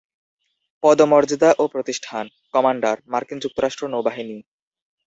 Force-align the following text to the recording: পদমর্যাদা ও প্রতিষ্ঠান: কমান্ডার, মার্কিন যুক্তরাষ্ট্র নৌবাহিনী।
পদমর্যাদা 0.83 1.49
ও 1.59 1.63
প্রতিষ্ঠান: 1.67 2.25
কমান্ডার, 2.53 2.95
মার্কিন 3.07 3.37
যুক্তরাষ্ট্র 3.43 3.83
নৌবাহিনী। 3.87 4.37